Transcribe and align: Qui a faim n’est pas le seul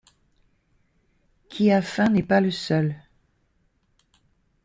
Qui 1.47 1.71
a 1.71 1.79
faim 1.83 2.09
n’est 2.09 2.23
pas 2.23 2.41
le 2.41 2.49
seul 2.49 2.95